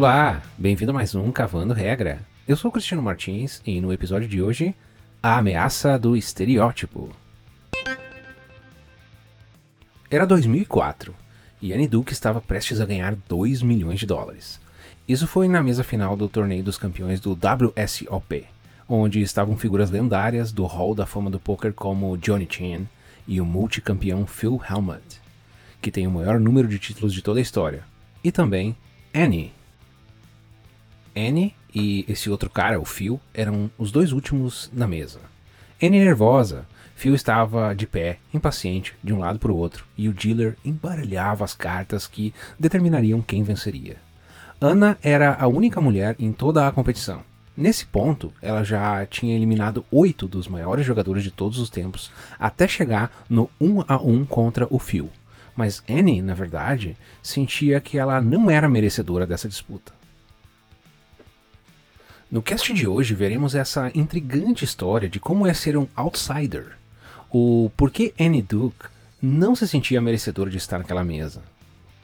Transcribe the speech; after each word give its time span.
Olá, 0.00 0.40
bem-vindo 0.56 0.92
a 0.92 0.94
mais 0.94 1.12
um 1.16 1.32
Cavando 1.32 1.74
Regra. 1.74 2.20
Eu 2.46 2.56
sou 2.56 2.70
Cristiano 2.70 3.02
Martins 3.02 3.60
e 3.66 3.80
no 3.80 3.92
episódio 3.92 4.28
de 4.28 4.40
hoje, 4.40 4.72
a 5.20 5.38
ameaça 5.38 5.98
do 5.98 6.16
estereótipo. 6.16 7.10
Era 10.08 10.24
2004 10.24 11.12
e 11.60 11.72
Annie 11.72 11.88
Duke 11.88 12.12
estava 12.12 12.40
prestes 12.40 12.80
a 12.80 12.86
ganhar 12.86 13.16
2 13.28 13.60
milhões 13.60 13.98
de 13.98 14.06
dólares. 14.06 14.60
Isso 15.08 15.26
foi 15.26 15.48
na 15.48 15.60
mesa 15.64 15.82
final 15.82 16.16
do 16.16 16.28
torneio 16.28 16.62
dos 16.62 16.78
campeões 16.78 17.18
do 17.18 17.32
WSOP, 17.32 18.46
onde 18.88 19.20
estavam 19.20 19.56
figuras 19.56 19.90
lendárias 19.90 20.52
do 20.52 20.64
Hall 20.64 20.94
da 20.94 21.06
Fama 21.06 21.28
do 21.28 21.40
Poker 21.40 21.72
como 21.72 22.16
Johnny 22.16 22.46
Chan 22.48 22.86
e 23.26 23.40
o 23.40 23.44
multicampeão 23.44 24.28
Phil 24.28 24.62
Hellmuth, 24.70 25.20
que 25.82 25.90
tem 25.90 26.06
o 26.06 26.12
maior 26.12 26.38
número 26.38 26.68
de 26.68 26.78
títulos 26.78 27.12
de 27.12 27.20
toda 27.20 27.40
a 27.40 27.42
história, 27.42 27.82
e 28.22 28.30
também 28.30 28.76
Annie, 29.12 29.57
Annie 31.18 31.54
e 31.74 32.04
esse 32.08 32.30
outro 32.30 32.48
cara, 32.48 32.80
o 32.80 32.84
Phil, 32.84 33.20
eram 33.34 33.70
os 33.76 33.90
dois 33.90 34.12
últimos 34.12 34.70
na 34.72 34.86
mesa. 34.86 35.20
Annie 35.82 36.04
nervosa, 36.04 36.66
Phil 36.94 37.14
estava 37.14 37.74
de 37.74 37.86
pé, 37.86 38.18
impaciente, 38.32 38.94
de 39.02 39.12
um 39.12 39.18
lado 39.18 39.38
para 39.38 39.52
o 39.52 39.56
outro, 39.56 39.84
e 39.96 40.08
o 40.08 40.12
dealer 40.12 40.56
embaralhava 40.64 41.44
as 41.44 41.54
cartas 41.54 42.06
que 42.06 42.32
determinariam 42.58 43.20
quem 43.20 43.42
venceria. 43.42 43.96
Ana 44.60 44.98
era 45.02 45.36
a 45.38 45.46
única 45.46 45.80
mulher 45.80 46.16
em 46.18 46.32
toda 46.32 46.66
a 46.66 46.72
competição. 46.72 47.22
Nesse 47.56 47.86
ponto, 47.86 48.32
ela 48.40 48.62
já 48.62 49.04
tinha 49.06 49.34
eliminado 49.34 49.84
oito 49.90 50.28
dos 50.28 50.46
maiores 50.46 50.86
jogadores 50.86 51.22
de 51.22 51.30
todos 51.30 51.58
os 51.58 51.70
tempos, 51.70 52.10
até 52.38 52.66
chegar 52.68 53.24
no 53.28 53.50
1 53.60 53.84
a 53.88 53.96
1 53.96 54.24
contra 54.26 54.66
o 54.70 54.78
Phil. 54.78 55.10
Mas 55.56 55.82
Annie, 55.88 56.22
na 56.22 56.34
verdade, 56.34 56.96
sentia 57.22 57.80
que 57.80 57.98
ela 57.98 58.20
não 58.20 58.48
era 58.48 58.68
merecedora 58.68 59.26
dessa 59.26 59.48
disputa. 59.48 59.97
No 62.30 62.42
cast 62.42 62.74
de 62.74 62.86
hoje 62.86 63.14
veremos 63.14 63.54
essa 63.54 63.90
intrigante 63.94 64.62
história 64.62 65.08
de 65.08 65.18
como 65.18 65.46
é 65.46 65.54
ser 65.54 65.78
um 65.78 65.86
outsider, 65.96 66.76
o 67.30 67.70
porquê 67.74 68.12
Annie 68.20 68.42
Duke 68.42 68.84
não 69.20 69.56
se 69.56 69.66
sentia 69.66 69.98
merecedora 69.98 70.50
de 70.50 70.58
estar 70.58 70.76
naquela 70.76 71.02
mesa, 71.02 71.40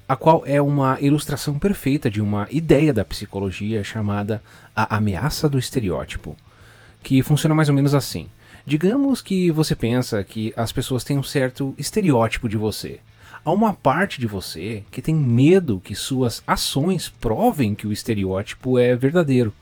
a 0.09 0.17
qual 0.17 0.43
é 0.47 0.63
uma 0.63 0.99
ilustração 0.99 1.59
perfeita 1.59 2.11
de 2.11 2.23
uma 2.23 2.49
ideia 2.51 2.91
da 2.91 3.05
psicologia 3.05 3.85
chamada 3.85 4.43
a 4.75 4.97
ameaça 4.97 5.47
do 5.47 5.59
estereótipo, 5.59 6.35
que 7.03 7.23
funciona 7.23 7.55
mais 7.55 7.69
ou 7.69 7.75
menos 7.75 7.95
assim. 7.95 8.27
Digamos 8.65 9.21
que 9.21 9.51
você 9.51 9.77
pensa 9.77 10.25
que 10.25 10.55
as 10.57 10.73
pessoas 10.73 11.05
têm 11.05 11.19
um 11.19 11.23
certo 11.23 11.75
estereótipo 11.77 12.49
de 12.49 12.57
você. 12.57 12.99
Há 13.45 13.53
uma 13.53 13.75
parte 13.75 14.19
de 14.19 14.27
você 14.27 14.85
que 14.91 15.03
tem 15.03 15.15
medo 15.15 15.83
que 15.85 15.95
suas 15.95 16.43
ações 16.47 17.11
provem 17.11 17.75
que 17.75 17.87
o 17.87 17.93
estereótipo 17.93 18.79
é 18.79 18.97
verdadeiro. 18.97 19.53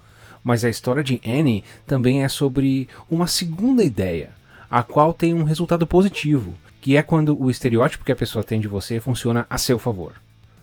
Mas 0.42 0.64
a 0.64 0.70
história 0.70 1.02
de 1.02 1.20
Annie 1.26 1.64
também 1.86 2.24
é 2.24 2.28
sobre 2.28 2.88
uma 3.10 3.26
segunda 3.26 3.84
ideia, 3.84 4.30
a 4.70 4.82
qual 4.82 5.14
tem 5.14 5.34
um 5.34 5.44
resultado 5.44 5.86
positivo, 5.86 6.54
que 6.80 6.96
é 6.96 7.02
quando 7.02 7.40
o 7.40 7.50
estereótipo 7.50 8.04
que 8.04 8.12
a 8.12 8.16
pessoa 8.16 8.42
tem 8.42 8.60
de 8.60 8.68
você 8.68 8.98
funciona 8.98 9.46
a 9.48 9.56
seu 9.56 9.78
favor. 9.78 10.14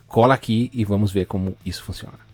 Cola 0.06 0.34
aqui 0.34 0.70
e 0.74 0.84
vamos 0.84 1.12
ver 1.12 1.26
como 1.26 1.56
isso 1.64 1.82
funciona. 1.82 2.29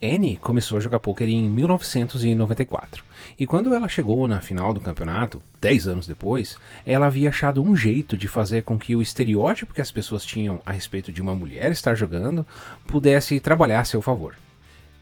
Annie 0.00 0.36
começou 0.36 0.78
a 0.78 0.80
jogar 0.80 1.00
poker 1.00 1.28
em 1.28 1.50
1994, 1.50 3.04
e 3.36 3.44
quando 3.44 3.74
ela 3.74 3.88
chegou 3.88 4.28
na 4.28 4.40
final 4.40 4.72
do 4.72 4.80
campeonato, 4.80 5.42
10 5.60 5.88
anos 5.88 6.06
depois, 6.06 6.56
ela 6.86 7.06
havia 7.06 7.30
achado 7.30 7.60
um 7.60 7.74
jeito 7.74 8.16
de 8.16 8.28
fazer 8.28 8.62
com 8.62 8.78
que 8.78 8.94
o 8.94 9.02
estereótipo 9.02 9.74
que 9.74 9.80
as 9.80 9.90
pessoas 9.90 10.24
tinham 10.24 10.60
a 10.64 10.70
respeito 10.70 11.10
de 11.10 11.20
uma 11.20 11.34
mulher 11.34 11.72
estar 11.72 11.96
jogando 11.96 12.46
pudesse 12.86 13.40
trabalhar 13.40 13.80
a 13.80 13.84
seu 13.84 14.00
favor. 14.00 14.36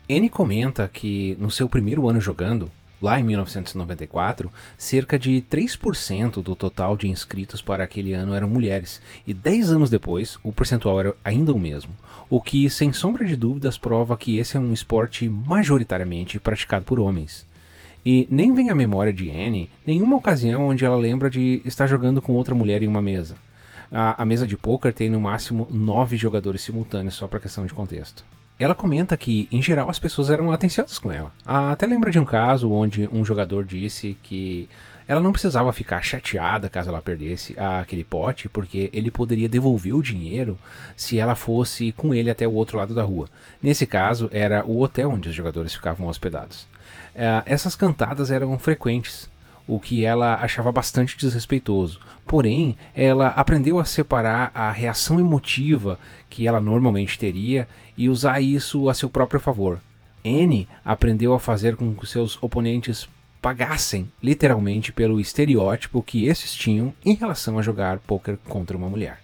Annie 0.09 0.31
comenta 0.31 0.89
que 0.91 1.37
no 1.39 1.51
seu 1.51 1.69
primeiro 1.69 2.09
ano 2.09 2.21
jogando, 2.21 2.71
Lá 3.01 3.21
em 3.21 3.25
1994, 3.25 4.51
cerca 4.79 5.19
de 5.19 5.45
3% 5.51 6.43
do 6.43 6.57
total 6.57 6.97
de 6.97 7.09
inscritos 7.09 7.61
para 7.61 7.85
aquele 7.85 8.15
ano 8.15 8.33
eram 8.33 8.49
mulheres, 8.49 9.03
e 9.27 9.35
10 9.35 9.73
anos 9.73 9.91
depois, 9.91 10.39
o 10.43 10.51
percentual 10.51 10.99
era 11.01 11.17
ainda 11.23 11.53
o 11.53 11.59
mesmo, 11.59 11.93
o 12.31 12.41
que, 12.41 12.71
sem 12.71 12.93
sombra 12.95 13.27
de 13.27 13.37
dúvidas, 13.37 13.77
prova 13.77 14.17
que 14.17 14.39
esse 14.39 14.57
é 14.57 14.61
um 14.61 14.73
esporte 14.73 15.29
majoritariamente 15.29 16.41
praticado 16.41 16.87
por 16.87 16.99
homens. 16.99 17.47
E 18.05 18.27
nem 18.31 18.55
vem 18.55 18.71
à 18.71 18.75
memória 18.75 19.13
de 19.13 19.31
Anne 19.31 19.69
nenhuma 19.85 20.17
ocasião 20.17 20.69
onde 20.69 20.85
ela 20.85 20.97
lembra 20.97 21.29
de 21.29 21.61
estar 21.65 21.87
jogando 21.87 22.23
com 22.23 22.33
outra 22.33 22.55
mulher 22.55 22.83
em 22.83 22.87
uma 22.87 23.03
mesa. 23.03 23.37
A, 23.91 24.23
a 24.23 24.25
mesa 24.25 24.47
de 24.47 24.57
poker 24.57 24.93
tem 24.93 25.11
no 25.11 25.21
máximo 25.21 25.69
9 25.71 26.17
jogadores 26.17 26.63
simultâneos, 26.63 27.15
só 27.15 27.27
para 27.27 27.41
questão 27.41 27.67
de 27.67 27.75
contexto. 27.75 28.25
Ela 28.59 28.75
comenta 28.75 29.17
que, 29.17 29.49
em 29.53 29.61
geral, 29.61 29.91
as 29.91 29.99
pessoas 29.99 30.31
eram 30.31 30.51
atenciosas 30.51 30.99
com 30.99 31.13
ela. 31.13 31.31
Ah, 31.45 31.73
até 31.73 31.87
lembra 31.87 32.11
de 32.11 32.19
um 32.19 32.25
caso 32.25 32.71
onde 32.71 33.09
um 33.13 33.25
jogador 33.25 33.65
disse 33.65 34.17
que 34.23 34.69
ela 35.07 35.21
não 35.21 35.31
precisava 35.31 35.73
ficar 35.73 36.03
chateada 36.03 36.69
caso 36.69 36.89
ela 36.89 37.03
perdesse 37.03 37.55
aquele 37.59 38.03
pote, 38.03 38.49
porque 38.49 38.91
ele 38.93 39.11
poderia 39.11 39.49
devolver 39.49 39.95
o 39.95 40.03
dinheiro 40.03 40.59
se 40.97 41.19
ela 41.19 41.35
fosse 41.35 41.93
com 41.93 42.13
ele 42.13 42.31
até 42.31 42.47
o 42.49 42.53
outro 42.53 42.79
lado 42.79 42.95
da 42.95 43.03
rua. 43.03 43.29
Nesse 43.63 43.87
caso, 43.87 44.29
era 44.33 44.65
o 44.65 44.81
hotel 44.81 45.11
onde 45.11 45.29
os 45.29 45.35
jogadores 45.35 45.75
ficavam 45.75 46.09
hospedados. 46.09 46.67
Ah, 47.15 47.43
essas 47.47 47.77
cantadas 47.77 48.31
eram 48.31 48.59
frequentes, 48.59 49.31
o 49.67 49.81
que 49.81 50.05
ela 50.05 50.35
achava 50.37 50.71
bastante 50.71 51.17
desrespeitoso. 51.17 52.01
Porém, 52.27 52.77
ela 52.95 53.29
aprendeu 53.29 53.79
a 53.79 53.85
separar 53.85 54.51
a 54.55 54.71
reação 54.71 55.19
emotiva 55.19 55.99
que 56.29 56.47
ela 56.47 56.61
normalmente 56.61 57.19
teria 57.19 57.69
e 57.97 58.09
usar 58.09 58.41
isso 58.41 58.89
a 58.89 58.95
seu 58.95 59.09
próprio 59.09 59.41
favor. 59.41 59.81
Anne 60.25 60.69
aprendeu 60.85 61.35
a 61.35 61.41
fazer 61.41 61.77
com 61.77 61.95
que 61.95 62.07
seus 62.07 62.41
oponentes 62.43 63.09
pagassem 63.41 64.11
literalmente 64.21 64.93
pelo 64.93 65.21
estereótipo 65.21 66.03
que 66.03 66.27
esses 66.27 66.53
tinham 66.53 66.93
em 67.05 67.15
relação 67.15 67.59
a 67.59 67.63
jogar 67.63 67.99
poker 68.01 68.37
contra 68.49 68.77
uma 68.77 68.89
mulher. 68.89 69.21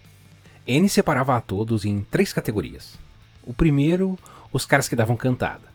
Anne 0.68 0.88
separava 0.88 1.36
a 1.36 1.40
todos 1.40 1.84
em 1.84 2.06
três 2.08 2.32
categorias. 2.32 2.96
O 3.44 3.52
primeiro, 3.52 4.16
os 4.52 4.64
caras 4.64 4.88
que 4.88 4.94
davam 4.94 5.16
cantada. 5.16 5.72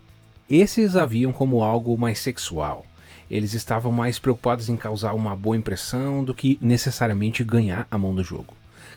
Esses 0.49 0.95
haviam 0.95 1.33
como 1.33 1.61
algo 1.61 1.97
mais 1.97 2.19
sexual, 2.19 2.85
eles 3.29 3.53
estavam 3.53 3.91
mais 3.91 4.19
preocupados 4.19 4.69
em 4.69 4.77
causar 4.77 5.13
uma 5.13 5.35
boa 5.35 5.57
impressão 5.57 6.23
do 6.23 6.33
que 6.33 6.57
necessariamente 6.61 7.43
ganhar 7.43 7.87
a 7.89 7.97
mão 7.97 8.15
do 8.15 8.23
jogo. 8.23 8.53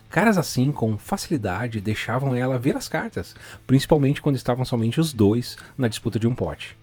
Caras 0.09 0.37
assim, 0.37 0.71
com 0.71 0.97
facilidade, 0.97 1.79
deixavam 1.79 2.35
ela 2.35 2.59
ver 2.59 2.75
as 2.75 2.87
cartas, 2.87 3.35
principalmente 3.65 4.21
quando 4.21 4.35
estavam 4.35 4.65
somente 4.65 4.99
os 4.99 5.13
dois 5.13 5.57
na 5.77 5.87
disputa 5.87 6.19
de 6.19 6.27
um 6.27 6.35
pote. 6.35 6.77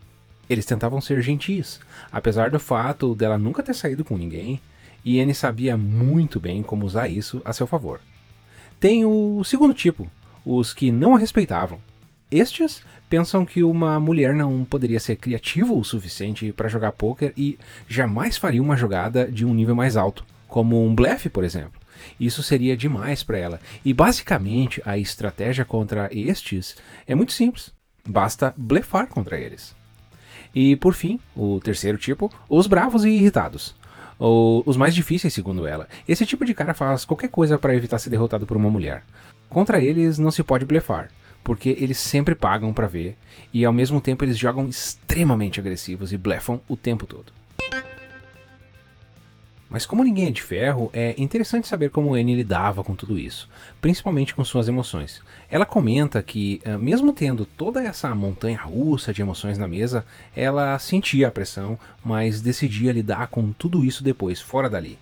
Eles 0.48 0.64
tentavam 0.64 1.00
ser 1.00 1.20
gentis, 1.20 1.78
apesar 2.10 2.50
do 2.50 2.58
fato 2.58 3.14
dela 3.14 3.36
nunca 3.36 3.62
ter 3.62 3.74
saído 3.74 4.02
com 4.02 4.16
ninguém, 4.16 4.60
e 5.04 5.20
Anne 5.20 5.34
sabia 5.34 5.76
muito 5.76 6.40
bem 6.40 6.62
como 6.62 6.86
usar 6.86 7.08
isso 7.08 7.42
a 7.44 7.52
seu 7.52 7.66
favor. 7.66 8.00
Tem 8.80 9.04
o 9.04 9.42
segundo 9.44 9.74
tipo, 9.74 10.10
os 10.44 10.72
que 10.72 10.90
não 10.90 11.14
a 11.14 11.18
respeitavam. 11.18 11.80
Estes 12.30 12.82
pensam 13.08 13.44
que 13.44 13.62
uma 13.62 13.98
mulher 13.98 14.34
não 14.34 14.64
poderia 14.64 15.00
ser 15.00 15.16
criativa 15.16 15.72
o 15.72 15.84
suficiente 15.84 16.52
para 16.52 16.68
jogar 16.68 16.92
poker 16.92 17.32
e 17.36 17.58
jamais 17.88 18.36
faria 18.36 18.62
uma 18.62 18.76
jogada 18.76 19.30
de 19.30 19.44
um 19.44 19.54
nível 19.54 19.74
mais 19.74 19.96
alto, 19.96 20.24
como 20.46 20.84
um 20.84 20.94
blefe, 20.94 21.28
por 21.28 21.44
exemplo. 21.44 21.80
Isso 22.18 22.42
seria 22.42 22.76
demais 22.76 23.22
para 23.22 23.38
ela. 23.38 23.60
E 23.84 23.92
basicamente 23.92 24.80
a 24.84 24.96
estratégia 24.96 25.64
contra 25.64 26.08
estes 26.12 26.76
é 27.06 27.14
muito 27.14 27.32
simples. 27.32 27.72
Basta 28.06 28.54
blefar 28.56 29.08
contra 29.08 29.38
eles. 29.38 29.74
E 30.54 30.76
por 30.76 30.94
fim, 30.94 31.20
o 31.36 31.60
terceiro 31.60 31.98
tipo, 31.98 32.32
os 32.48 32.66
bravos 32.66 33.04
e 33.04 33.10
irritados. 33.10 33.74
Ou 34.18 34.62
os 34.66 34.76
mais 34.76 34.94
difíceis, 34.94 35.34
segundo 35.34 35.66
ela. 35.66 35.88
Esse 36.08 36.26
tipo 36.26 36.44
de 36.44 36.54
cara 36.54 36.74
faz 36.74 37.04
qualquer 37.04 37.28
coisa 37.28 37.58
para 37.58 37.74
evitar 37.74 37.98
ser 37.98 38.10
derrotado 38.10 38.46
por 38.46 38.56
uma 38.56 38.70
mulher. 38.70 39.04
Contra 39.48 39.80
eles 39.80 40.18
não 40.18 40.30
se 40.30 40.42
pode 40.42 40.64
blefar 40.64 41.10
porque 41.42 41.76
eles 41.78 41.98
sempre 41.98 42.34
pagam 42.34 42.72
para 42.72 42.86
ver 42.86 43.16
e 43.52 43.64
ao 43.64 43.72
mesmo 43.72 44.00
tempo 44.00 44.24
eles 44.24 44.38
jogam 44.38 44.68
extremamente 44.68 45.60
agressivos 45.60 46.12
e 46.12 46.18
blefam 46.18 46.60
o 46.68 46.76
tempo 46.76 47.06
todo. 47.06 47.32
Mas 49.70 49.84
como 49.84 50.02
ninguém 50.02 50.28
é 50.28 50.30
de 50.30 50.42
ferro, 50.42 50.90
é 50.94 51.14
interessante 51.18 51.68
saber 51.68 51.90
como 51.90 52.14
Annie 52.14 52.34
lidava 52.34 52.82
com 52.82 52.94
tudo 52.94 53.18
isso, 53.18 53.48
principalmente 53.82 54.34
com 54.34 54.42
suas 54.42 54.66
emoções. 54.66 55.20
Ela 55.50 55.66
comenta 55.66 56.22
que, 56.22 56.60
eh, 56.64 56.78
mesmo 56.78 57.12
tendo 57.12 57.44
toda 57.44 57.82
essa 57.82 58.14
montanha 58.14 58.58
russa 58.58 59.12
de 59.12 59.20
emoções 59.20 59.58
na 59.58 59.68
mesa, 59.68 60.06
ela 60.34 60.78
sentia 60.78 61.28
a 61.28 61.30
pressão, 61.30 61.78
mas 62.02 62.40
decidia 62.40 62.92
lidar 62.92 63.28
com 63.28 63.52
tudo 63.52 63.84
isso 63.84 64.02
depois, 64.02 64.40
fora 64.40 64.70
dali. 64.70 64.98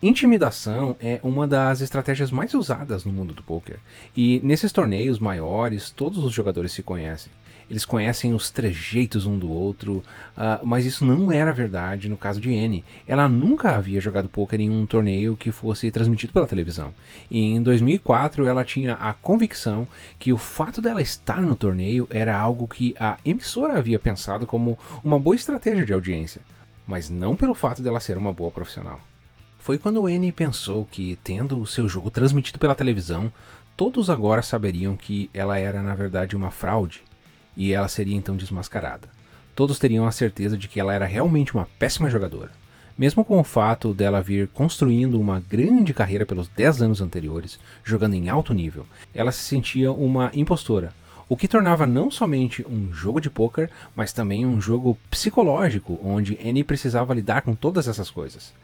Intimidação 0.00 0.94
é 1.00 1.18
uma 1.24 1.44
das 1.44 1.80
estratégias 1.80 2.30
mais 2.30 2.54
usadas 2.54 3.04
no 3.04 3.12
mundo 3.12 3.34
do 3.34 3.42
poker, 3.42 3.80
e 4.16 4.40
nesses 4.44 4.70
torneios 4.70 5.18
maiores 5.18 5.90
todos 5.90 6.22
os 6.22 6.32
jogadores 6.32 6.70
se 6.70 6.84
conhecem. 6.84 7.32
eles 7.68 7.84
conhecem 7.84 8.32
os 8.32 8.48
trejeitos 8.48 9.26
um 9.26 9.36
do 9.36 9.50
outro, 9.50 9.96
uh, 10.36 10.64
mas 10.64 10.86
isso 10.86 11.04
não 11.04 11.32
era 11.32 11.52
verdade 11.52 12.08
no 12.08 12.16
caso 12.16 12.40
de 12.40 12.56
Anne. 12.56 12.84
Ela 13.08 13.28
nunca 13.28 13.74
havia 13.74 14.00
jogado 14.00 14.28
poker 14.28 14.60
em 14.60 14.70
um 14.70 14.86
torneio 14.86 15.36
que 15.36 15.50
fosse 15.50 15.90
transmitido 15.90 16.32
pela 16.32 16.46
televisão. 16.46 16.94
E 17.28 17.40
em 17.40 17.60
2004 17.60 18.46
ela 18.46 18.64
tinha 18.64 18.94
a 18.94 19.12
convicção 19.12 19.86
que 20.16 20.32
o 20.32 20.38
fato 20.38 20.80
dela 20.80 21.02
estar 21.02 21.42
no 21.42 21.56
torneio 21.56 22.06
era 22.08 22.38
algo 22.38 22.68
que 22.68 22.94
a 23.00 23.18
emissora 23.24 23.76
havia 23.76 23.98
pensado 23.98 24.46
como 24.46 24.78
uma 25.02 25.18
boa 25.18 25.34
estratégia 25.34 25.84
de 25.84 25.92
audiência, 25.92 26.40
mas 26.86 27.10
não 27.10 27.34
pelo 27.34 27.52
fato 27.52 27.82
dela 27.82 27.98
ser 27.98 28.16
uma 28.16 28.32
boa 28.32 28.52
profissional. 28.52 29.00
Foi 29.58 29.76
quando 29.76 30.06
Anne 30.06 30.32
pensou 30.32 30.86
que, 30.90 31.18
tendo 31.22 31.60
o 31.60 31.66
seu 31.66 31.88
jogo 31.88 32.10
transmitido 32.10 32.58
pela 32.58 32.74
televisão, 32.74 33.30
todos 33.76 34.08
agora 34.08 34.40
saberiam 34.40 34.96
que 34.96 35.28
ela 35.34 35.58
era 35.58 35.82
na 35.82 35.94
verdade 35.94 36.36
uma 36.36 36.50
fraude 36.50 37.02
e 37.56 37.72
ela 37.72 37.88
seria 37.88 38.16
então 38.16 38.36
desmascarada. 38.36 39.08
Todos 39.54 39.78
teriam 39.78 40.06
a 40.06 40.12
certeza 40.12 40.56
de 40.56 40.68
que 40.68 40.80
ela 40.80 40.94
era 40.94 41.04
realmente 41.04 41.54
uma 41.54 41.68
péssima 41.78 42.08
jogadora. 42.08 42.50
Mesmo 42.96 43.24
com 43.24 43.38
o 43.38 43.44
fato 43.44 43.92
dela 43.92 44.22
vir 44.22 44.48
construindo 44.48 45.20
uma 45.20 45.40
grande 45.40 45.92
carreira 45.92 46.24
pelos 46.24 46.48
10 46.48 46.82
anos 46.82 47.00
anteriores, 47.00 47.58
jogando 47.84 48.14
em 48.14 48.28
alto 48.28 48.54
nível, 48.54 48.86
ela 49.14 49.30
se 49.30 49.40
sentia 49.40 49.92
uma 49.92 50.30
impostora, 50.34 50.92
o 51.28 51.36
que 51.36 51.46
tornava 51.46 51.86
não 51.86 52.10
somente 52.10 52.64
um 52.66 52.90
jogo 52.92 53.20
de 53.20 53.28
poker, 53.28 53.70
mas 53.94 54.12
também 54.14 54.46
um 54.46 54.60
jogo 54.60 54.98
psicológico, 55.10 56.00
onde 56.02 56.38
Annie 56.42 56.64
precisava 56.64 57.12
lidar 57.12 57.42
com 57.42 57.54
todas 57.54 57.86
essas 57.86 58.10
coisas. 58.10 58.54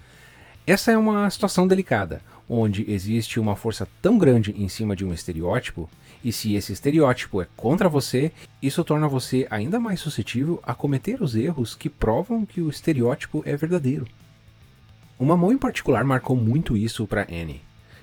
Essa 0.66 0.92
é 0.92 0.96
uma 0.96 1.28
situação 1.28 1.68
delicada, 1.68 2.22
onde 2.48 2.90
existe 2.90 3.38
uma 3.38 3.54
força 3.54 3.86
tão 4.00 4.16
grande 4.16 4.50
em 4.52 4.66
cima 4.66 4.96
de 4.96 5.04
um 5.04 5.12
estereótipo, 5.12 5.90
e 6.24 6.32
se 6.32 6.54
esse 6.54 6.72
estereótipo 6.72 7.42
é 7.42 7.46
contra 7.54 7.86
você, 7.86 8.32
isso 8.62 8.82
torna 8.82 9.06
você 9.06 9.46
ainda 9.50 9.78
mais 9.78 10.00
suscetível 10.00 10.62
a 10.62 10.74
cometer 10.74 11.20
os 11.20 11.36
erros 11.36 11.74
que 11.74 11.90
provam 11.90 12.46
que 12.46 12.62
o 12.62 12.70
estereótipo 12.70 13.42
é 13.44 13.54
verdadeiro. 13.54 14.06
Uma 15.18 15.36
mão 15.36 15.52
em 15.52 15.58
particular 15.58 16.02
marcou 16.02 16.34
muito 16.34 16.78
isso 16.78 17.06
para 17.06 17.26
Annie. 17.30 17.60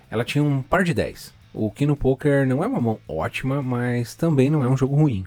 Ela 0.08 0.24
tinha 0.24 0.44
um 0.44 0.62
par 0.62 0.84
de 0.84 0.94
10, 0.94 1.34
o 1.56 1.72
que 1.72 1.88
no 1.88 1.96
poker 1.96 2.46
não 2.46 2.64
é 2.64 2.68
uma 2.68 2.80
mão 2.80 3.00
ótima, 3.08 3.60
mas 3.64 4.14
também 4.14 4.52
não 4.52 4.64
é 4.64 4.70
um 4.70 4.78
jogo 4.78 4.96
ruim. 4.96 5.26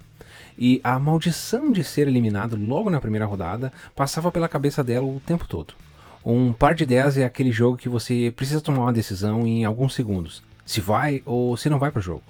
E 0.57 0.81
a 0.85 1.01
maldição 1.01 1.73
de 1.73 1.83
ser 1.83 2.07
eliminado 2.07 2.55
logo 2.55 2.91
na 2.91 3.01
primeira 3.01 3.27
rodada 3.27 3.73
passava 3.93 4.31
pela 4.31 4.49
cabeça 4.49 4.85
dela 4.85 5.05
o 5.05 5.21
tempo 5.27 5.49
todo. 5.49 5.75
Um 6.25 6.55
par 6.55 6.75
de 6.75 6.87
10 6.87 7.19
é 7.19 7.25
aquele 7.27 7.53
jogo 7.53 7.77
que 7.77 7.87
você 7.87 8.33
precisa 8.35 8.59
tomar 8.59 8.85
uma 8.85 8.93
decisão 8.95 9.47
em 9.47 9.63
alguns 9.67 9.95
segundos, 9.95 10.43
se 10.65 10.81
vai 10.81 11.23
ou 11.27 11.55
se 11.55 11.69
não 11.69 11.79
vai 11.79 11.91
para 11.91 11.99
o 11.99 12.03
jogo. 12.03 12.23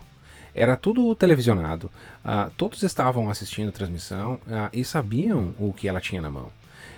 Era 0.52 0.76
tudo 0.76 1.14
televisionado, 1.14 1.88
uh, 2.25 2.50
todos 2.56 2.82
estavam 2.82 3.31
assistindo 3.31 3.69
a 3.69 3.73
transmissão 3.73 4.35
uh, 4.49 4.69
e 4.73 4.85
sabiam 4.85 5.55
o 5.61 5.73
que 5.73 5.87
ela 5.87 6.00
tinha 6.00 6.20
na 6.20 6.29
mão. 6.29 6.49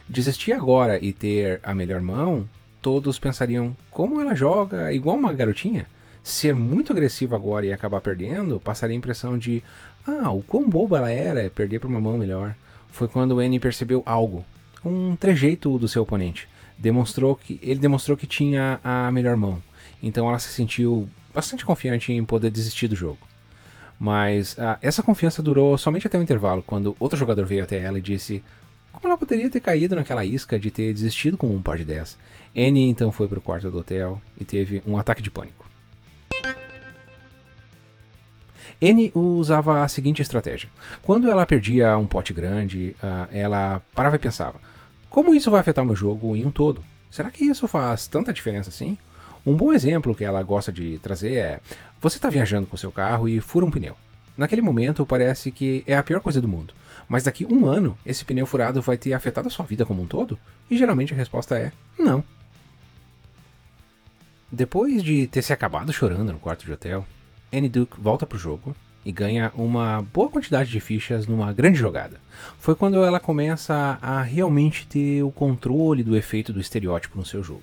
Desistir 0.08 0.54
agora 0.54 0.98
e 1.04 1.12
ter 1.12 1.60
a 1.62 1.75
melhor 1.75 2.00
mão, 2.00 2.48
todos 2.81 3.19
pensariam 3.19 3.76
como 3.90 4.19
ela 4.19 4.34
joga 4.34 4.90
igual 4.90 5.16
uma 5.16 5.34
garotinha. 5.34 5.87
Ser 6.22 6.54
muito 6.54 6.94
agressiva 6.94 7.37
agora 7.37 7.66
e 7.66 7.75
acabar 7.75 8.00
perdendo 8.00 8.58
passaria 8.58 8.96
a 8.96 8.99
impressão 8.99 9.37
de 9.37 9.62
ah, 10.06 10.31
o 10.31 10.42
quão 10.42 10.66
boba 10.66 10.96
ela 10.96 11.10
era 11.10 11.50
perder 11.50 11.78
para 11.78 11.90
uma 11.90 12.00
mão 12.00 12.16
melhor. 12.16 12.54
Foi 12.88 13.06
quando 13.06 13.38
Annie 13.38 13.60
percebeu 13.60 14.02
algo, 14.06 14.46
um 14.82 15.14
trejeito 15.14 15.78
do 15.78 15.88
seu 15.88 16.02
oponente 16.02 16.49
demonstrou 16.78 17.37
que 17.37 17.58
ele 17.62 17.81
demonstrou 17.81 18.17
que 18.17 18.26
tinha 18.26 18.81
a 18.82 19.11
melhor 19.11 19.37
mão. 19.37 19.62
Então 20.02 20.28
ela 20.28 20.38
se 20.38 20.49
sentiu 20.49 21.08
bastante 21.34 21.64
confiante 21.64 22.12
em 22.12 22.25
poder 22.25 22.50
desistir 22.50 22.88
do 22.88 22.96
jogo. 22.96 23.19
Mas 23.99 24.58
ah, 24.58 24.78
essa 24.82 25.02
confiança 25.02 25.43
durou 25.43 25.76
somente 25.78 26.06
até 26.06 26.19
o 26.19 26.23
intervalo, 26.23 26.62
quando 26.62 26.96
outro 27.00 27.19
jogador 27.19 27.46
veio 27.46 27.64
até 27.64 27.78
ela 27.78 27.99
e 27.99 28.02
disse 28.02 28.43
como 28.93 29.08
ela 29.08 29.19
poderia 29.19 29.50
ter 29.50 29.61
caído 29.61 29.94
naquela 29.94 30.25
isca 30.25 30.58
de 30.58 30.70
ter 30.70 30.93
desistido 30.93 31.37
com 31.37 31.49
um 31.49 31.61
par 31.61 31.76
de 31.76 31.84
10. 31.84 32.17
Annie 32.56 32.88
então 32.88 33.12
foi 33.12 33.28
para 33.28 33.38
o 33.38 33.43
quarto 33.43 33.70
do 33.70 33.78
hotel 33.78 34.20
e 34.38 34.44
teve 34.44 34.82
um 34.87 34.96
ataque 34.96 35.23
de 35.23 35.31
pânico. 35.31 35.67
Annie 38.82 39.11
usava 39.14 39.82
a 39.82 39.88
seguinte 39.88 40.20
estratégia. 40.20 40.69
Quando 41.02 41.31
ela 41.31 41.46
perdia 41.46 41.96
um 41.96 42.06
pote 42.06 42.32
grande, 42.32 42.94
uh, 43.02 43.28
ela 43.31 43.82
parava 43.94 44.17
e 44.17 44.19
pensava: 44.19 44.61
como 45.11 45.35
isso 45.35 45.50
vai 45.50 45.61
afetar 45.61 45.85
meu 45.85 45.97
jogo 45.97 46.37
em 46.37 46.44
um 46.44 46.50
todo? 46.50 46.85
Será 47.11 47.31
que 47.31 47.44
isso 47.44 47.67
faz 47.67 48.06
tanta 48.06 48.32
diferença 48.32 48.69
assim? 48.69 48.99
Um 49.44 49.55
bom 49.55 49.73
exemplo 49.73 50.14
que 50.14 50.25
ela 50.25 50.43
gosta 50.43 50.73
de 50.73 50.99
trazer 50.99 51.35
é: 51.35 51.61
você 52.00 52.19
está 52.19 52.29
viajando 52.29 52.67
com 52.67 52.76
seu 52.76 52.91
carro 52.91 53.29
e 53.29 53.41
fura 53.41 53.64
um 53.64 53.70
pneu. 53.70 53.97
Naquele 54.37 54.61
momento 54.61 55.06
parece 55.06 55.50
que 55.50 55.82
é 55.87 55.97
a 55.97 56.03
pior 56.03 56.20
coisa 56.20 56.41
do 56.41 56.49
mundo, 56.49 56.75
mas 57.08 57.23
daqui 57.23 57.47
um 57.47 57.64
ano 57.64 57.97
esse 58.05 58.25
pneu 58.25 58.44
furado 58.44 58.82
vai 58.82 58.99
ter 58.99 59.14
afetado 59.14 59.49
a 59.49 59.50
sua 59.50 59.64
vida 59.64 59.87
como 59.87 60.03
um 60.03 60.06
todo? 60.06 60.38
E 60.70 60.76
geralmente 60.76 61.14
a 61.14 61.17
resposta 61.17 61.56
é: 61.56 61.73
não. 61.99 62.23
Depois 64.50 65.02
de 65.02 65.26
ter 65.26 65.43
se 65.43 65.52
acabado 65.52 65.93
chorando 65.93 66.32
no 66.32 66.38
quarto 66.38 66.64
de 66.64 66.73
hotel, 66.73 67.06
Annie 67.52 67.69
Duke 67.69 68.00
volta 68.00 68.26
pro 68.26 68.38
jogo 68.38 68.75
e 69.06 69.12
ganha 69.12 69.53
uma 69.55 70.03
boa 70.12 70.29
quantidade 70.29 70.69
de 70.69 70.81
fichas 70.81 71.29
numa 71.29 71.53
grande 71.53 71.79
jogada. 71.79 72.20
Foi 72.58 72.75
quando 72.75 73.05
ela 73.05 73.20
começa 73.20 73.97
a 74.03 74.20
realmente 74.20 74.85
ter 74.85 75.23
o 75.23 75.31
controle 75.31 76.03
do 76.03 76.17
efeito 76.17 76.53
do 76.53 76.61
estereótipo 76.61 77.17
no 77.17 77.25
seu 77.25 77.41
jogo. 77.41 77.62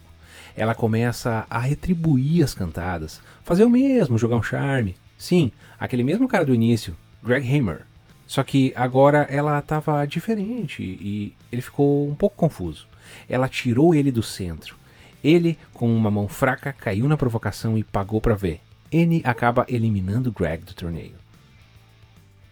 Ela 0.56 0.74
começa 0.74 1.46
a 1.50 1.60
retribuir 1.60 2.46
as 2.46 2.54
cantadas, 2.54 3.20
fazer 3.44 3.66
o 3.66 3.70
mesmo, 3.70 4.18
jogar 4.18 4.38
um 4.38 4.42
charme. 4.42 4.96
Sim, 5.18 5.52
aquele 5.78 6.02
mesmo 6.02 6.30
cara 6.30 6.46
do 6.46 6.56
início, 6.56 6.96
Greg 7.22 7.46
Hammer. 7.46 7.82
Só 8.26 8.42
que 8.42 8.72
agora 8.74 9.28
ela 9.30 9.60
estava 9.60 10.06
diferente 10.06 10.82
e 10.82 11.34
ele 11.52 11.62
ficou 11.62 12.08
um 12.08 12.16
pouco 12.16 12.38
confuso. 12.38 12.88
Ela 13.28 13.50
tirou 13.50 13.94
ele 13.94 14.14
do 14.14 14.24
centro. 14.24 14.78
Ele, 15.22 15.58
com 15.74 15.94
uma 15.94 16.10
mão 16.10 16.30
fraca, 16.30 16.72
caiu 16.72 17.06
na 17.10 17.18
provocação 17.18 17.78
e 17.78 17.84
pagou 17.84 18.22
para 18.22 18.34
ver. 18.34 18.62
N 18.90 19.22
acaba 19.26 19.66
eliminando 19.68 20.32
Greg 20.32 20.64
do 20.64 20.74
torneio. 20.74 21.23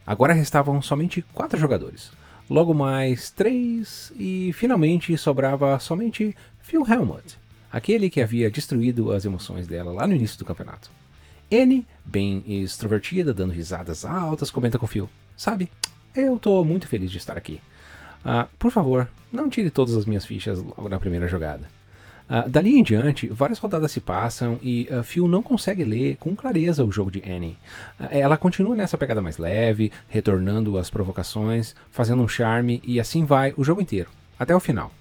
Agora 0.06 0.34
restavam 0.34 0.82
somente 0.82 1.22
quatro 1.34 1.60
jogadores. 1.60 2.12
Logo 2.50 2.74
mais 2.74 3.30
três, 3.30 4.12
e 4.16 4.52
finalmente 4.54 5.16
sobrava 5.18 5.80
somente 5.80 6.36
Phil 6.62 6.86
Helmut, 6.86 7.38
aquele 7.72 8.10
que 8.10 8.22
havia 8.22 8.52
destruído 8.52 9.12
as 9.12 9.24
emoções 9.24 9.68
dela 9.68 9.92
lá 9.92 10.06
no 10.06 10.16
início 10.16 10.38
do 10.38 10.46
campeonato. 10.46 10.92
Anne, 11.52 11.86
bem 12.04 12.44
extrovertida, 12.46 13.34
dando 13.34 13.54
risadas 13.54 14.04
altas, 14.06 14.52
comenta 14.52 14.80
com 14.80 14.88
Phil: 14.88 15.10
Sabe, 15.38 15.72
eu 16.16 16.38
tô 16.38 16.64
muito 16.64 16.88
feliz 16.88 17.12
de 17.12 17.18
estar 17.18 17.38
aqui. 17.38 17.62
Uh, 18.26 18.48
por 18.60 18.72
favor, 18.72 19.10
não 19.32 19.50
tire 19.50 19.70
todas 19.70 19.96
as 19.96 20.06
minhas 20.06 20.26
fichas 20.26 20.60
logo 20.60 20.90
na 20.90 21.00
primeira 21.00 21.28
jogada. 21.28 21.68
Uh, 22.30 22.50
dali 22.50 22.78
em 22.78 22.84
diante, 22.84 23.28
várias 23.28 23.60
rodadas 23.60 23.92
se 23.92 24.00
passam 24.00 24.58
e 24.62 24.88
uh, 24.90 25.04
Phil 25.04 25.28
não 25.28 25.44
consegue 25.44 25.84
ler 25.84 26.16
com 26.18 26.36
clareza 26.36 26.84
o 26.86 26.92
jogo 26.92 27.12
de 27.12 27.22
Annie. 27.30 27.58
Uh, 28.00 28.08
ela 28.10 28.38
continua 28.38 28.76
nessa 28.76 28.98
pegada 28.98 29.22
mais 29.22 29.38
leve, 29.38 29.92
retornando 30.08 30.78
às 30.78 30.90
provocações, 30.90 31.76
fazendo 31.92 32.24
um 32.24 32.28
charme 32.28 32.82
e 32.86 33.00
assim 33.00 33.26
vai 33.26 33.54
o 33.58 33.64
jogo 33.64 33.82
inteiro, 33.82 34.10
até 34.40 34.56
o 34.56 34.60
final. 34.60 34.92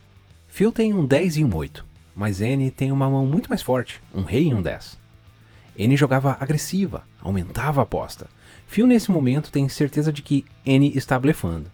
Phil 0.48 0.72
tem 0.72 0.92
um 0.92 1.06
10 1.06 1.36
e 1.36 1.44
um 1.44 1.54
8, 1.54 1.86
mas 2.14 2.40
Annie 2.40 2.70
tem 2.70 2.90
uma 2.90 3.08
mão 3.08 3.24
muito 3.24 3.48
mais 3.48 3.62
forte, 3.62 4.02
um 4.12 4.22
rei 4.22 4.48
e 4.48 4.54
um 4.54 4.60
10. 4.60 4.98
Annie 5.78 5.96
jogava 5.96 6.36
agressiva, 6.40 7.04
aumentava 7.22 7.80
a 7.80 7.84
aposta. 7.84 8.26
Phil 8.66 8.86
nesse 8.86 9.10
momento 9.10 9.50
tem 9.50 9.68
certeza 9.68 10.12
de 10.12 10.22
que 10.22 10.44
Annie 10.66 10.96
está 10.96 11.18
blefando. 11.18 11.70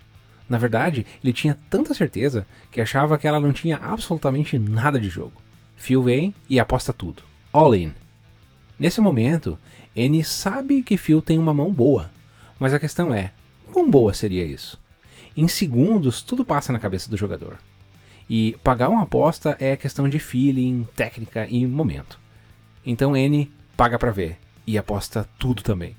Na 0.49 0.59
verdade, 0.59 1.05
ele 1.23 1.33
tinha 1.33 1.59
tanta 1.69 1.93
certeza 1.93 2.47
que 2.71 2.81
achava 2.81 3.19
que 3.19 3.26
ela 3.26 3.41
não 3.41 3.53
tinha 3.53 3.76
absolutamente 3.76 4.59
nada 4.59 4.99
de 4.99 5.09
jogo. 5.09 5.43
Phil 5.76 6.03
vem 6.03 6.35
e 6.49 6.59
aposta 6.61 6.93
tudo. 6.93 7.23
All 7.53 7.75
in. 7.75 7.93
Nesse 8.79 9.00
momento, 9.00 9.59
N 9.95 10.23
sabe 10.23 10.83
que 10.83 10.97
Phil 10.97 11.23
tem 11.23 11.38
uma 11.38 11.55
mão 11.55 11.73
boa, 11.73 12.11
mas 12.59 12.73
a 12.73 12.79
questão 12.79 13.12
é: 13.12 13.33
quão 13.73 13.91
boa 13.91 14.12
seria 14.15 14.45
isso? 14.45 14.79
Em 15.37 15.49
segundos, 15.49 16.23
tudo 16.23 16.45
passa 16.45 16.73
na 16.73 16.79
cabeça 16.79 17.11
do 17.11 17.17
jogador. 17.17 17.59
E 18.29 18.57
pagar 18.62 18.88
uma 18.88 19.03
aposta 19.03 19.57
é 19.61 19.76
questão 19.76 20.09
de 20.09 20.19
feeling, 20.19 20.87
técnica 20.97 21.47
e 21.49 21.67
momento. 21.67 22.19
Então 22.85 23.17
N 23.17 23.50
paga 23.76 23.99
para 23.99 24.11
ver 24.11 24.38
e 24.67 24.76
aposta 24.76 25.29
tudo 25.38 25.62
também. 25.62 25.97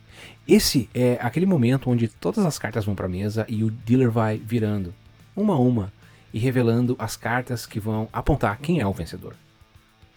Esse 0.47 0.89
é 0.93 1.17
aquele 1.19 1.45
momento 1.45 1.89
onde 1.89 2.07
todas 2.07 2.45
as 2.45 2.57
cartas 2.57 2.85
vão 2.85 2.95
para 2.95 3.05
a 3.05 3.09
mesa 3.09 3.45
e 3.49 3.65
o 3.65 3.69
dealer 3.69 4.09
vai 4.09 4.37
virando, 4.37 4.93
uma 5.35 5.53
a 5.55 5.59
uma, 5.59 5.91
e 6.33 6.39
revelando 6.39 6.95
as 6.97 7.17
cartas 7.17 7.65
que 7.65 7.81
vão 7.81 8.07
apontar 8.13 8.57
quem 8.57 8.79
é 8.79 8.87
o 8.87 8.93
vencedor. 8.93 9.35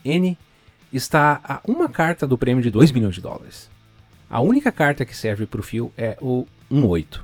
N 0.05 0.39
está 0.93 1.41
a 1.43 1.61
uma 1.67 1.89
carta 1.89 2.29
do 2.29 2.39
prêmio 2.39 2.63
de 2.63 2.71
2 2.71 2.93
milhões 2.93 3.17
de 3.17 3.21
dólares. 3.21 3.69
A 4.29 4.41
única 4.41 4.71
carta 4.71 5.05
que 5.05 5.17
serve 5.17 5.47
para 5.47 5.61
o 5.61 5.65
fio 5.65 5.93
é 5.99 6.17
o 6.21 6.47
1-8. 6.71 7.21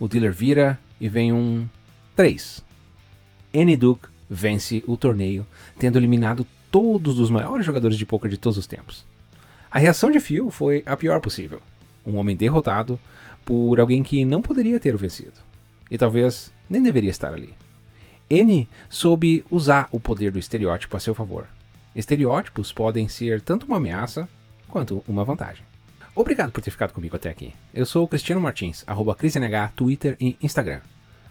O 0.00 0.08
dealer 0.08 0.32
vira 0.32 0.78
e 1.00 1.08
vem 1.08 1.32
um 1.32 1.68
3. 2.16 2.64
N 3.52 3.76
Duke 3.76 4.08
vence 4.28 4.82
o 4.88 4.96
torneio, 4.96 5.46
tendo 5.78 5.96
eliminado 5.96 6.44
todos 6.72 7.20
os 7.20 7.30
maiores 7.30 7.64
jogadores 7.64 7.96
de 7.96 8.04
poker 8.04 8.28
de 8.28 8.36
todos 8.36 8.58
os 8.58 8.66
tempos. 8.66 9.06
A 9.70 9.78
reação 9.78 10.10
de 10.10 10.18
Phil 10.18 10.50
foi 10.50 10.82
a 10.84 10.96
pior 10.96 11.20
possível. 11.20 11.62
Um 12.06 12.16
homem 12.16 12.36
derrotado, 12.36 12.98
por 13.44 13.80
alguém 13.80 14.02
que 14.02 14.24
não 14.24 14.40
poderia 14.40 14.80
ter 14.80 14.94
o 14.94 14.98
vencido. 14.98 15.40
E 15.90 15.98
talvez 15.98 16.52
nem 16.68 16.82
deveria 16.82 17.10
estar 17.10 17.32
ali. 17.32 17.54
N 18.28 18.68
soube 18.88 19.44
usar 19.50 19.88
o 19.92 20.00
poder 20.00 20.32
do 20.32 20.38
estereótipo 20.38 20.96
a 20.96 21.00
seu 21.00 21.14
favor. 21.14 21.46
Estereótipos 21.94 22.72
podem 22.72 23.08
ser 23.08 23.40
tanto 23.40 23.66
uma 23.66 23.76
ameaça 23.76 24.28
quanto 24.68 25.02
uma 25.06 25.24
vantagem. 25.24 25.64
Obrigado 26.14 26.50
por 26.50 26.60
ter 26.60 26.70
ficado 26.70 26.92
comigo 26.92 27.14
até 27.14 27.30
aqui. 27.30 27.54
Eu 27.72 27.86
sou 27.86 28.04
o 28.04 28.08
Cristiano 28.08 28.40
Martins, 28.40 28.82
arroba 28.86 29.14
CrisNH, 29.14 29.72
Twitter 29.76 30.16
e 30.20 30.36
Instagram. 30.42 30.80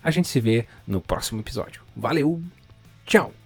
A 0.04 0.12
gente 0.12 0.28
se 0.28 0.40
vê 0.40 0.68
no 0.88 1.02
próximo 1.02 1.42
episódio. 1.42 1.82
Valeu! 1.96 2.42
Tchau! 3.06 3.45